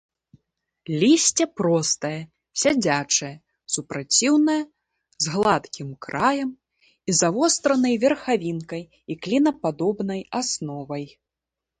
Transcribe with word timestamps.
Лісце 1.01 1.45
простае, 1.59 2.17
сядзячае, 2.61 3.29
супраціўнае, 3.73 4.57
з 5.27 5.35
гладкім 5.35 5.91
краем 6.07 6.49
і 6.51 7.11
завостранай 7.21 7.93
верхавінкай 8.05 8.83
і 8.89 9.13
клінападобнай 9.27 10.21
асновай. 10.43 11.05